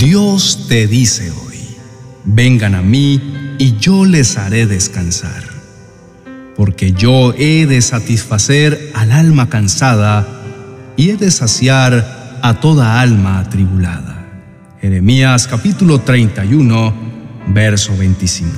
[0.00, 1.58] Dios te dice hoy,
[2.24, 3.20] vengan a mí
[3.58, 5.44] y yo les haré descansar,
[6.56, 10.26] porque yo he de satisfacer al alma cansada
[10.96, 14.24] y he de saciar a toda alma atribulada.
[14.80, 16.94] Jeremías capítulo 31,
[17.48, 18.50] verso 25.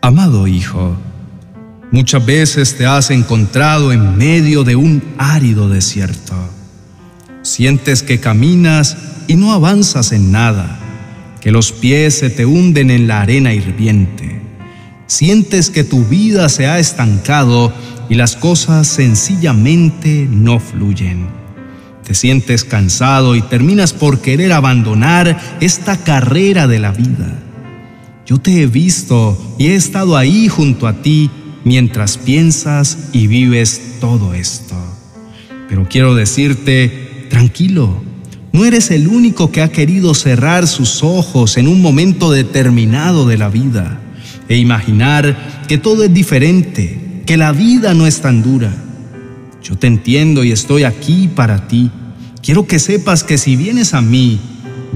[0.00, 0.96] Amado Hijo,
[1.90, 6.36] muchas veces te has encontrado en medio de un árido desierto.
[7.42, 8.96] Sientes que caminas
[9.30, 10.76] y no avanzas en nada,
[11.40, 14.40] que los pies se te hunden en la arena hirviente.
[15.06, 17.72] Sientes que tu vida se ha estancado
[18.08, 21.28] y las cosas sencillamente no fluyen.
[22.04, 27.38] Te sientes cansado y terminas por querer abandonar esta carrera de la vida.
[28.26, 31.30] Yo te he visto y he estado ahí junto a ti
[31.62, 34.74] mientras piensas y vives todo esto.
[35.68, 38.09] Pero quiero decirte, tranquilo,
[38.52, 43.38] no eres el único que ha querido cerrar sus ojos en un momento determinado de
[43.38, 44.00] la vida
[44.48, 48.74] e imaginar que todo es diferente, que la vida no es tan dura.
[49.62, 51.90] Yo te entiendo y estoy aquí para ti.
[52.42, 54.40] Quiero que sepas que si vienes a mí,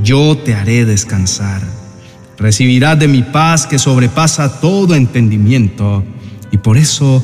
[0.03, 1.63] yo te haré descansar.
[2.37, 6.03] Recibirás de mi paz que sobrepasa todo entendimiento
[6.51, 7.23] y por eso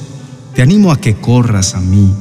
[0.54, 2.12] te animo a que corras a mí,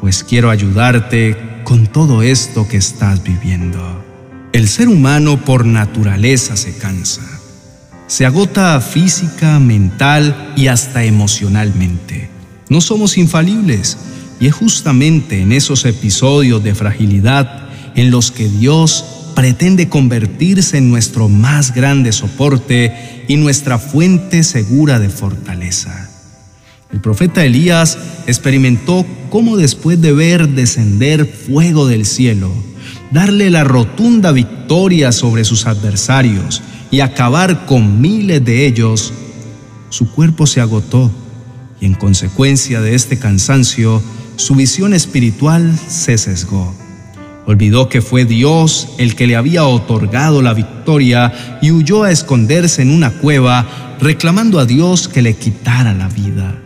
[0.00, 4.04] pues quiero ayudarte con todo esto que estás viviendo.
[4.52, 7.22] El ser humano por naturaleza se cansa.
[8.06, 12.28] Se agota física, mental y hasta emocionalmente.
[12.68, 13.96] No somos infalibles
[14.38, 20.90] y es justamente en esos episodios de fragilidad en los que Dios pretende convertirse en
[20.90, 26.13] nuestro más grande soporte y nuestra fuente segura de fortaleza.
[26.94, 32.52] El profeta Elías experimentó cómo después de ver descender fuego del cielo,
[33.10, 39.12] darle la rotunda victoria sobre sus adversarios y acabar con miles de ellos,
[39.88, 41.10] su cuerpo se agotó
[41.80, 44.00] y en consecuencia de este cansancio,
[44.36, 46.72] su visión espiritual se sesgó.
[47.44, 52.82] Olvidó que fue Dios el que le había otorgado la victoria y huyó a esconderse
[52.82, 56.60] en una cueva reclamando a Dios que le quitara la vida.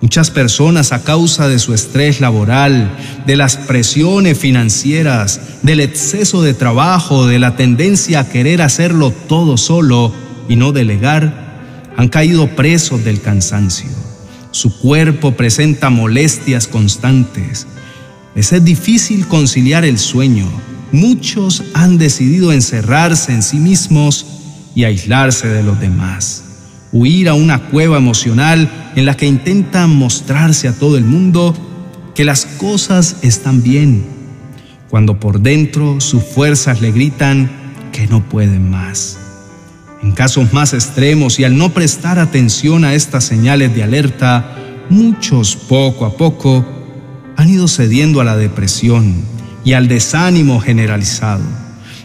[0.00, 2.90] Muchas personas a causa de su estrés laboral,
[3.26, 9.58] de las presiones financieras, del exceso de trabajo, de la tendencia a querer hacerlo todo
[9.58, 10.12] solo
[10.48, 13.90] y no delegar, han caído presos del cansancio.
[14.52, 17.66] Su cuerpo presenta molestias constantes.
[18.34, 20.48] Les es difícil conciliar el sueño.
[20.92, 24.24] Muchos han decidido encerrarse en sí mismos
[24.74, 26.44] y aislarse de los demás
[26.92, 31.54] huir a una cueva emocional en la que intentan mostrarse a todo el mundo
[32.14, 34.04] que las cosas están bien,
[34.88, 37.50] cuando por dentro sus fuerzas le gritan
[37.92, 39.18] que no pueden más.
[40.02, 44.56] En casos más extremos y al no prestar atención a estas señales de alerta,
[44.88, 46.64] muchos poco a poco
[47.36, 49.14] han ido cediendo a la depresión
[49.64, 51.44] y al desánimo generalizado.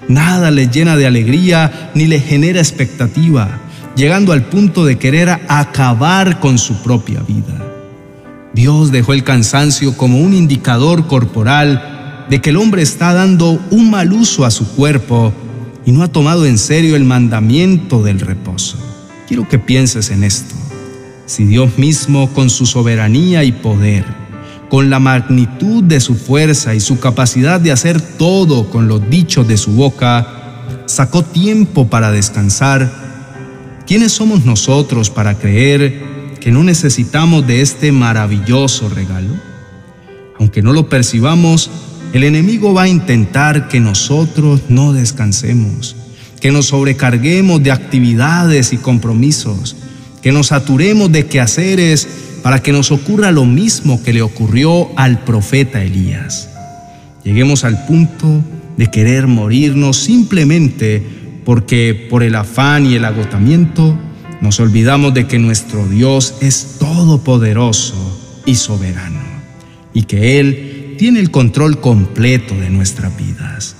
[0.07, 3.61] Nada les llena de alegría ni les genera expectativa
[3.95, 7.61] llegando al punto de querer acabar con su propia vida.
[8.53, 13.91] Dios dejó el cansancio como un indicador corporal de que el hombre está dando un
[13.91, 15.33] mal uso a su cuerpo
[15.85, 18.77] y no ha tomado en serio el mandamiento del reposo.
[19.27, 20.55] Quiero que pienses en esto.
[21.25, 24.05] Si Dios mismo, con su soberanía y poder,
[24.69, 29.47] con la magnitud de su fuerza y su capacidad de hacer todo con los dichos
[29.47, 30.27] de su boca,
[30.85, 33.04] sacó tiempo para descansar,
[33.87, 36.01] ¿Quiénes somos nosotros para creer
[36.39, 39.35] que no necesitamos de este maravilloso regalo?
[40.39, 41.69] Aunque no lo percibamos,
[42.11, 45.95] el enemigo va a intentar que nosotros no descansemos,
[46.41, 49.75] que nos sobrecarguemos de actividades y compromisos,
[50.23, 52.07] que nos saturemos de quehaceres
[52.41, 56.49] para que nos ocurra lo mismo que le ocurrió al profeta Elías.
[57.23, 58.43] Lleguemos al punto
[58.77, 63.95] de querer morirnos simplemente porque por el afán y el agotamiento
[64.41, 67.95] nos olvidamos de que nuestro Dios es todopoderoso
[68.45, 69.21] y soberano
[69.93, 73.75] y que Él tiene el control completo de nuestras vidas.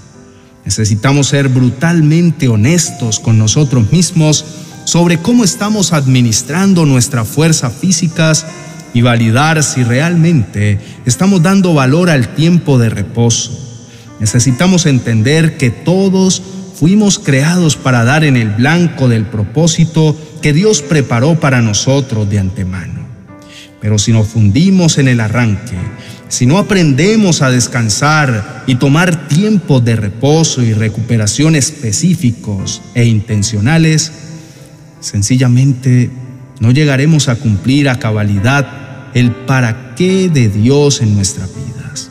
[0.63, 4.45] Necesitamos ser brutalmente honestos con nosotros mismos
[4.85, 8.45] sobre cómo estamos administrando nuestras fuerzas físicas
[8.93, 13.59] y validar si realmente estamos dando valor al tiempo de reposo.
[14.19, 16.41] Necesitamos entender que todos
[16.75, 22.37] Fuimos creados para dar en el blanco del propósito que Dios preparó para nosotros de
[22.37, 22.99] antemano.
[23.79, 25.77] Pero si nos fundimos en el arranque,
[26.27, 34.11] si no aprendemos a descansar y tomar tiempos de reposo y recuperación específicos e intencionales,
[34.99, 36.09] sencillamente
[36.59, 42.09] no llegaremos a cumplir a cabalidad el para qué de Dios en nuestras vidas.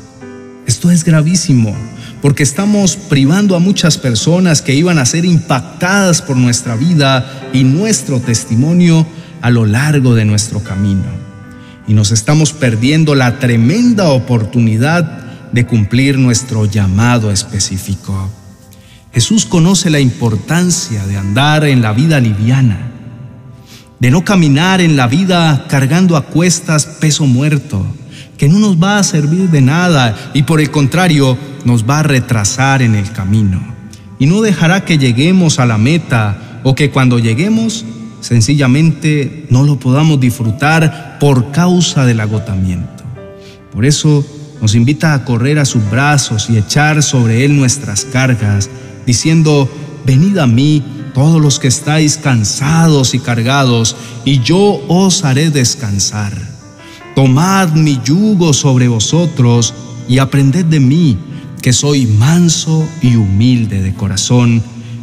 [0.66, 1.76] Esto es gravísimo
[2.24, 7.64] porque estamos privando a muchas personas que iban a ser impactadas por nuestra vida y
[7.64, 9.06] nuestro testimonio
[9.42, 11.04] a lo largo de nuestro camino.
[11.86, 15.04] Y nos estamos perdiendo la tremenda oportunidad
[15.52, 18.30] de cumplir nuestro llamado específico.
[19.12, 22.90] Jesús conoce la importancia de andar en la vida liviana,
[24.00, 27.84] de no caminar en la vida cargando a cuestas peso muerto,
[28.36, 32.02] que no nos va a servir de nada y por el contrario nos va a
[32.02, 33.62] retrasar en el camino.
[34.18, 37.84] Y no dejará que lleguemos a la meta o que cuando lleguemos
[38.20, 43.04] sencillamente no lo podamos disfrutar por causa del agotamiento.
[43.72, 44.24] Por eso
[44.62, 48.70] nos invita a correr a sus brazos y echar sobre él nuestras cargas,
[49.04, 49.68] diciendo,
[50.06, 50.82] venid a mí
[51.12, 53.94] todos los que estáis cansados y cargados,
[54.24, 56.53] y yo os haré descansar.
[57.14, 59.74] Tomad mi yugo sobre vosotros
[60.08, 61.16] y aprended de mí,
[61.62, 64.62] que soy manso y humilde de corazón,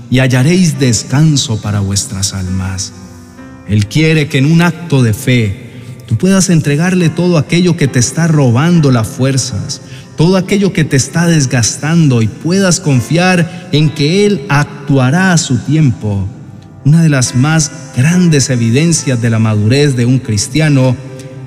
[0.09, 2.93] y hallaréis descanso para vuestras almas
[3.71, 5.71] él quiere que en un acto de fe
[6.05, 9.81] tú puedas entregarle todo aquello que te está robando las fuerzas,
[10.17, 15.57] todo aquello que te está desgastando y puedas confiar en que Él actuará a su
[15.59, 16.27] tiempo.
[16.83, 20.97] Una de las más grandes evidencias de la madurez de un cristiano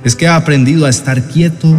[0.04, 1.74] es que ha aprendido a estar quieto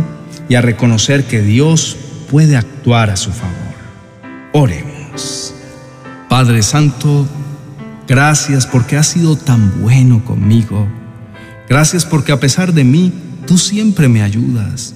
[0.50, 1.98] y a reconocer que Dios
[2.30, 3.56] puede actuar a su favor.
[4.54, 5.54] Oremos.
[6.28, 7.28] Padre Santo,
[8.08, 10.88] Gracias porque has sido tan bueno conmigo.
[11.68, 13.12] Gracias porque a pesar de mí,
[13.48, 14.94] tú siempre me ayudas.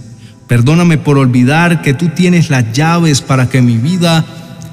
[0.48, 4.26] Perdóname por olvidar que tú tienes las llaves para que mi vida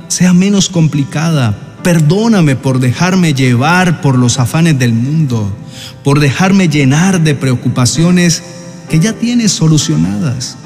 [0.09, 1.57] sea menos complicada.
[1.87, 5.57] Perdóname por dejarme llevar por los afanes del mundo,
[6.03, 8.43] por dejarme llenar de preocupaciones
[8.91, 10.57] que ya tienes solucionadas.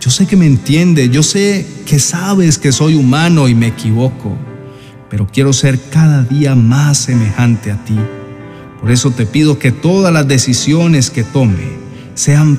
[0.00, 4.36] Yo sé que me entiendes, yo sé que sabes que soy humano y me equivoco
[5.08, 7.96] pero quiero ser cada día más semejante a ti.
[8.80, 11.78] Por eso te pido que todas las decisiones que tome
[12.14, 12.58] sean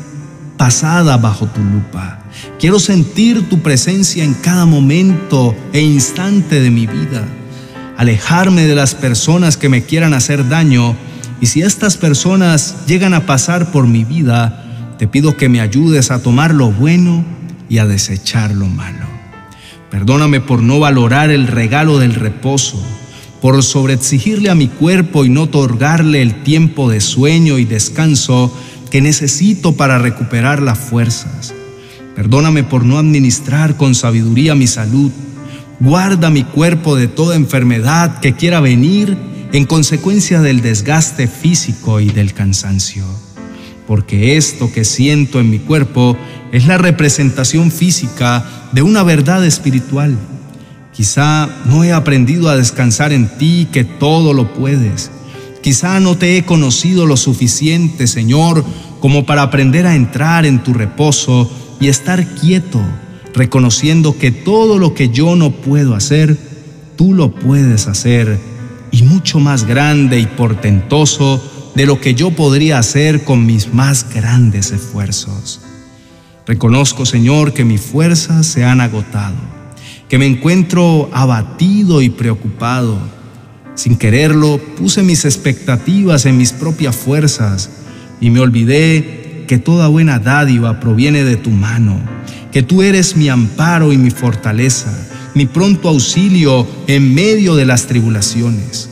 [0.58, 2.20] pasadas bajo tu lupa.
[2.60, 7.28] Quiero sentir tu presencia en cada momento e instante de mi vida.
[7.98, 10.96] Alejarme de las personas que me quieran hacer daño
[11.42, 16.12] y si estas personas llegan a pasar por mi vida, te pido que me ayudes
[16.12, 17.26] a tomar lo bueno
[17.70, 19.06] y a desechar lo malo.
[19.90, 22.82] Perdóname por no valorar el regalo del reposo,
[23.42, 28.56] por sobreexigirle a mi cuerpo y no otorgarle el tiempo de sueño y descanso
[28.92, 31.54] que necesito para recuperar las fuerzas.
[32.16, 35.12] Perdóname por no administrar con sabiduría mi salud.
[35.80, 39.16] Guarda mi cuerpo de toda enfermedad que quiera venir
[39.54, 43.06] en consecuencia del desgaste físico y del cansancio.
[43.86, 46.18] Porque esto que siento en mi cuerpo
[46.52, 50.18] es la representación física de una verdad espiritual.
[50.94, 55.12] Quizá no he aprendido a descansar en ti, que todo lo puedes.
[55.62, 58.66] Quizá no te he conocido lo suficiente, Señor,
[59.00, 62.82] como para aprender a entrar en tu reposo y estar quieto,
[63.38, 66.38] reconociendo que todo lo que yo no puedo hacer,
[66.98, 68.38] tú lo puedes hacer,
[68.92, 71.42] y mucho más grande y portentoso
[71.76, 75.62] de lo que yo podría hacer con mis más grandes esfuerzos.
[76.48, 79.36] Reconozco, Señor, que mis fuerzas se han agotado,
[80.10, 82.98] que me encuentro abatido y preocupado.
[83.76, 87.70] Sin quererlo, puse mis expectativas en mis propias fuerzas
[88.20, 92.00] y me olvidé que toda buena dádiva proviene de tu mano,
[92.52, 94.92] que tú eres mi amparo y mi fortaleza,
[95.34, 98.90] mi pronto auxilio en medio de las tribulaciones.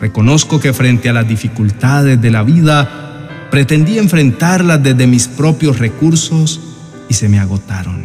[0.00, 6.60] Reconozco que frente a las dificultades de la vida, pretendí enfrentarlas desde mis propios recursos
[7.08, 8.04] y se me agotaron.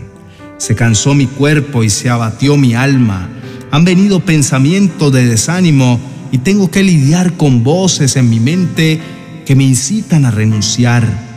[0.57, 3.29] Se cansó mi cuerpo y se abatió mi alma.
[3.69, 5.99] Han venido pensamientos de desánimo
[6.31, 8.99] y tengo que lidiar con voces en mi mente
[9.45, 11.32] que me incitan a renunciar,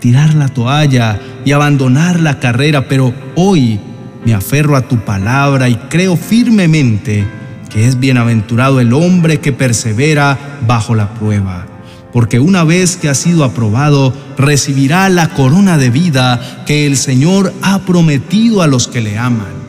[0.00, 3.78] tirar la toalla y abandonar la carrera, pero hoy
[4.24, 7.26] me aferro a tu palabra y creo firmemente
[7.70, 11.66] que es bienaventurado el hombre que persevera bajo la prueba
[12.12, 17.52] porque una vez que ha sido aprobado, recibirá la corona de vida que el Señor
[17.62, 19.60] ha prometido a los que le aman.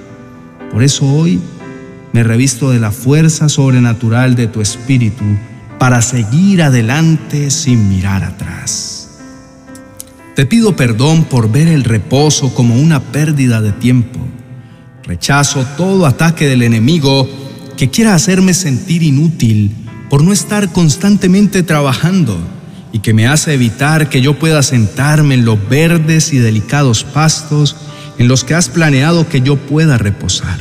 [0.71, 1.39] Por eso hoy
[2.13, 5.23] me revisto de la fuerza sobrenatural de tu Espíritu
[5.79, 9.00] para seguir adelante sin mirar atrás.
[10.35, 14.19] Te pido perdón por ver el reposo como una pérdida de tiempo.
[15.03, 17.29] Rechazo todo ataque del enemigo
[17.75, 19.75] que quiera hacerme sentir inútil
[20.09, 22.37] por no estar constantemente trabajando
[22.93, 27.75] y que me hace evitar que yo pueda sentarme en los verdes y delicados pastos
[28.17, 30.59] en los que has planeado que yo pueda reposar.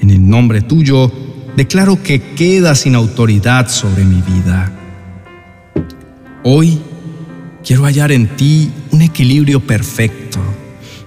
[0.00, 1.10] En el nombre tuyo,
[1.56, 4.72] declaro que queda sin autoridad sobre mi vida.
[6.44, 6.80] Hoy
[7.64, 10.38] quiero hallar en ti un equilibrio perfecto,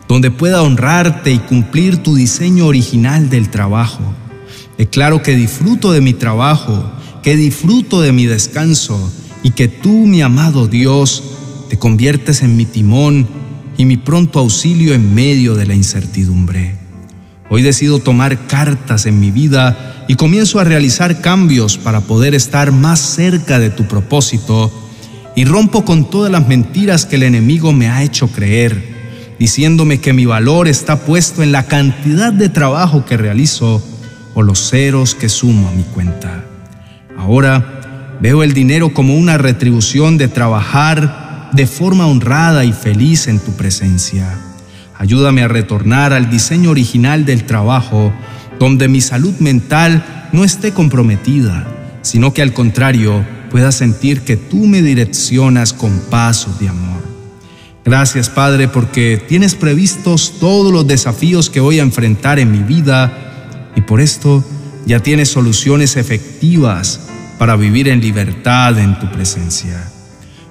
[0.08, 4.02] donde pueda honrarte y cumplir tu diseño original del trabajo.
[4.78, 6.92] Declaro que disfruto de mi trabajo,
[7.24, 9.12] que disfruto de mi descanso
[9.44, 11.24] y que tú, mi amado Dios,
[11.70, 13.28] te conviertes en mi timón
[13.78, 16.78] y mi pronto auxilio en medio de la incertidumbre.
[17.50, 22.72] Hoy decido tomar cartas en mi vida y comienzo a realizar cambios para poder estar
[22.72, 24.85] más cerca de tu propósito
[25.36, 28.96] y rompo con todas las mentiras que el enemigo me ha hecho creer,
[29.38, 33.84] diciéndome que mi valor está puesto en la cantidad de trabajo que realizo
[34.34, 36.46] o los ceros que sumo a mi cuenta.
[37.18, 43.40] Ahora veo el dinero como una retribución de trabajar de forma honrada y feliz en
[43.40, 44.38] tu presencia.
[44.98, 48.14] Ayúdame a retornar al diseño original del trabajo,
[48.58, 51.68] donde mi salud mental no esté comprometida,
[52.02, 57.02] sino que al contrario pueda sentir que tú me direccionas con pasos de amor.
[57.86, 63.72] Gracias Padre porque tienes previstos todos los desafíos que voy a enfrentar en mi vida
[63.74, 64.44] y por esto
[64.86, 67.00] ya tienes soluciones efectivas
[67.40, 69.90] para vivir en libertad en tu presencia.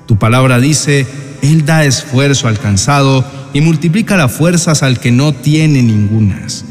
[0.07, 1.07] Tu palabra dice,
[1.43, 6.65] Él da esfuerzo al cansado y multiplica las fuerzas al que no tiene ningunas.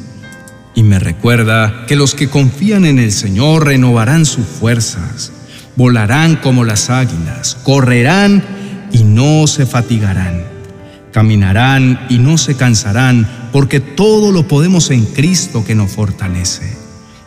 [0.73, 5.31] Y me recuerda que los que confían en el Señor renovarán sus fuerzas,
[5.75, 8.43] volarán como las águilas, correrán
[8.91, 10.43] y no se fatigarán,
[11.11, 16.77] caminarán y no se cansarán, porque todo lo podemos en Cristo que nos fortalece.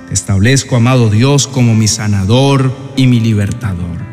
[0.09, 4.07] Te establezco, amado Dios, como mi sanador y mi libertador.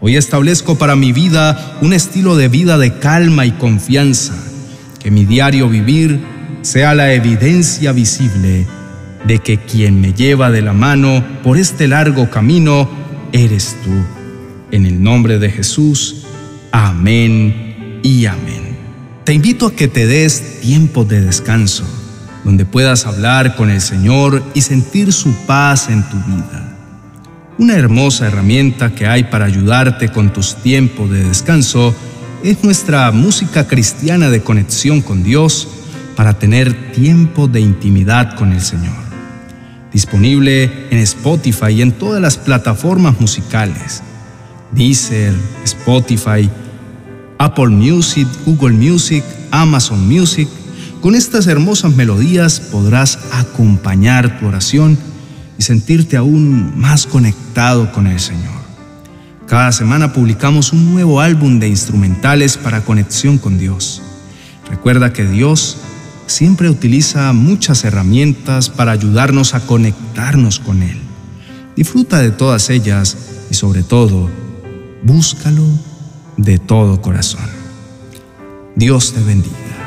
[0.00, 4.34] Hoy establezco para mi vida un estilo de vida de calma y confianza,
[5.00, 6.24] que mi diario vivir
[6.62, 8.66] sea la evidencia visible
[9.26, 12.88] de que quien me lleva de la mano por este largo camino
[13.32, 13.90] eres tú.
[14.70, 16.26] En el nombre de Jesús,
[16.72, 18.76] amén y amén.
[19.24, 21.84] Te invito a que te des tiempo de descanso,
[22.44, 26.76] donde puedas hablar con el Señor y sentir su paz en tu vida.
[27.58, 31.94] Una hermosa herramienta que hay para ayudarte con tus tiempos de descanso
[32.44, 35.68] es nuestra música cristiana de conexión con Dios
[36.16, 39.07] para tener tiempo de intimidad con el Señor.
[39.98, 44.00] Disponible en Spotify y en todas las plataformas musicales.
[44.70, 46.48] Deezer, Spotify,
[47.36, 50.48] Apple Music, Google Music, Amazon Music.
[51.00, 54.96] Con estas hermosas melodías podrás acompañar tu oración
[55.58, 58.54] y sentirte aún más conectado con el Señor.
[59.48, 64.00] Cada semana publicamos un nuevo álbum de instrumentales para conexión con Dios.
[64.70, 65.76] Recuerda que Dios
[66.28, 70.98] siempre utiliza muchas herramientas para ayudarnos a conectarnos con Él.
[71.74, 73.16] Disfruta de todas ellas
[73.50, 74.28] y sobre todo,
[75.02, 75.64] búscalo
[76.36, 77.48] de todo corazón.
[78.76, 79.77] Dios te bendiga.